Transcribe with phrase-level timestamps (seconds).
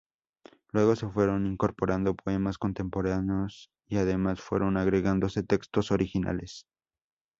[0.71, 6.65] Luego se fueron incorporando poemas contemporáneos y además fueron agregándose textos originales.